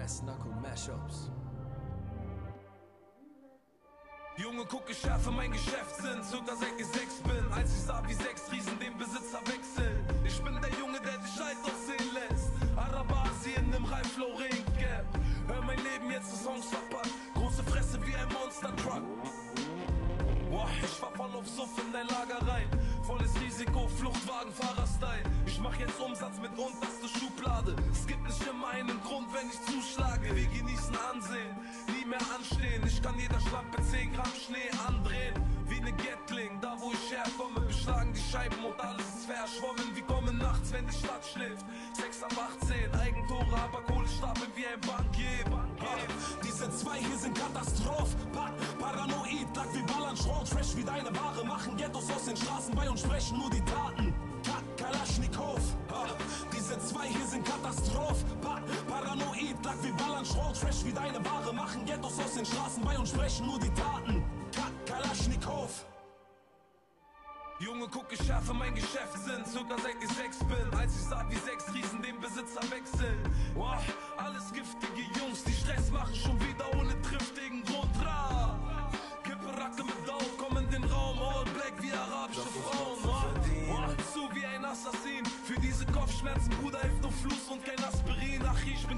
[0.00, 1.30] Brass Knuckle Mashups.
[4.38, 8.50] Junge, gucke schärfe mein Geschäftssinn, circa seit ich sechs bin, als ich sah, wie sechs
[8.50, 10.02] Riesen den Besitzer wechseln.
[10.24, 12.50] Ich bin der Junge, der dich alt aussehen lässt.
[12.76, 15.04] Arabasien im Reiflow Ring Gap.
[15.48, 17.12] Hör mein Leben jetzt, die Songs verpackt.
[17.34, 19.02] Große Fresse wie ein Monster Truck.
[20.50, 22.68] Boah, ich war voll auf Suff in dein Lager rein.
[23.02, 25.22] Volles Risiko, Fluchtwagen, Fahrerstyle.
[25.46, 27.76] Ich mach jetzt Umsatz mit unterste Schublade.
[27.92, 29.79] Es gibt nicht immer einen Grund, wenn ich zuschlage.
[31.12, 31.56] Ansehen,
[31.88, 32.82] nie mehr anstehen.
[32.86, 35.34] Ich kann jeder Schlampe 10 Gramm Schnee andrehen.
[35.68, 39.94] Wie ne Gatling, da wo ich herkomme, beschlagen die Scheiben und alles ist verschwommen.
[39.94, 41.64] Wir kommen nachts, wenn die Stadt schläft.
[41.94, 45.44] 6 ab 18, Eigentore, aber Kohle stapeln wie ein Bankier.
[45.48, 46.08] Bankier.
[46.42, 48.14] Diese zwei hier sind Katastroph.
[48.32, 51.44] Pa Paranoid, lag wie Ballern, Schrott, Trash wie deine Ware.
[51.46, 53.99] Machen Ghettos aus den Straßen bei uns, sprechen nur die Taten.
[60.20, 61.52] Ballern, Schrott, Trash wie deine Ware.
[61.52, 64.24] Machen Ghettos aus den Straßen bei uns, sprechen nur die Taten.
[64.54, 65.86] Ka Kalaschnikow.
[67.60, 71.72] Junge, gucke schärfe mein Geschäftssinn, circa seit ich sechs bin, als ich sah, wie sechs
[71.74, 73.18] Riesen den Besitzer wechseln.
[73.54, 73.82] Wow,
[74.16, 77.90] alles giftige Jungs, die Stress machen schon wieder ohne triftigen Grund.
[78.02, 78.58] Ra.
[79.22, 82.98] Kippe Racke mit Down, komm in den Raum, all black wie arabische Frauen.
[83.02, 83.26] Wow,
[83.68, 87.99] wow, zu wie ein Assassin, für diese Kopfschmerzen, Bruder, hilft nur Fluss und kein Aspirin.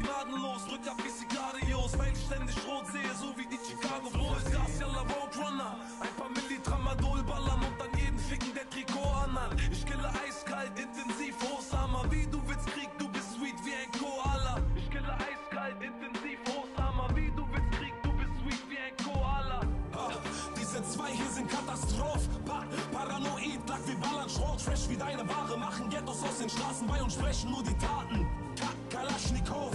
[0.00, 4.44] Gnadenlos, drück ab wie Sicarios, weil ich ständig rot sehe, so wie die Chicago Bulls.
[4.50, 9.52] Gas, yalla, Roadrunner, ein paar Millitramadol ballern und dann jeden ficken, der Trikot anhat.
[9.70, 14.56] Ich kille eiskalt, intensiv, Osama, wie du willst Krieg, du bist sweet wie ein Koala.
[14.76, 19.60] Ich kille eiskalt, intensiv, Osama, wie du willst Krieg, du bist sweet wie ein Koala.
[19.96, 20.10] Ha,
[20.58, 22.24] Diese zwei hier sind Katastroph.
[22.46, 25.56] Pa Paranoid, lag wie Ballern, Schrott, Trash wie deine Ware.
[25.58, 28.26] Machen Ghettos aus den Straßen bei uns, sprechen nur die Taten.
[28.58, 29.69] Ka Kalaschnikow.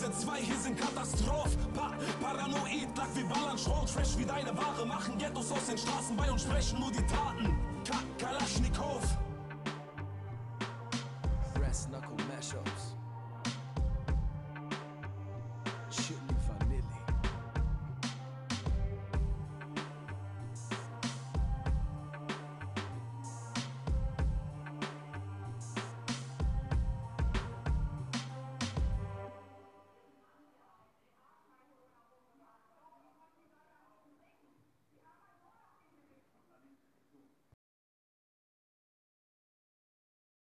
[0.00, 1.54] Diese zwei hier sind Katastroph.
[1.74, 4.86] Pa Paranoid, lag wie Ballern, Schrott, Trash wie deine Ware.
[4.86, 7.59] Machen Ghettos aus den Straßen bei uns, sprechen nur die Taten.